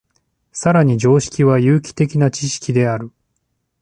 [0.51, 3.11] 更に常識は有機的な知識である。